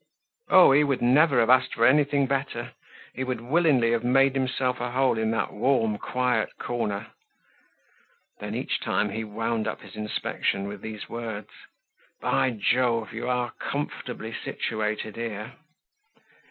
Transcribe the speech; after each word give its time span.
Oh, 0.49 0.71
he 0.71 0.83
would 0.83 1.03
never 1.03 1.39
have 1.41 1.51
asked 1.51 1.75
for 1.75 1.85
anything 1.85 2.25
better, 2.25 2.71
he 3.13 3.23
would 3.23 3.39
willingly 3.39 3.91
have 3.91 4.03
made 4.03 4.33
himself 4.33 4.79
a 4.81 4.89
hole 4.89 5.15
in 5.15 5.29
that 5.29 5.53
warm, 5.53 5.99
quiet 5.99 6.57
corner. 6.57 7.11
Then 8.39 8.55
each 8.55 8.79
time 8.79 9.11
he 9.11 9.23
wound 9.23 9.67
up 9.67 9.81
his 9.81 9.95
inspection 9.95 10.67
with 10.67 10.81
these 10.81 11.07
words: 11.07 11.49
"By 12.19 12.49
Jove! 12.49 13.13
you 13.13 13.29
are 13.29 13.51
comfortably 13.59 14.33
situated 14.33 15.17
here." 15.17 15.53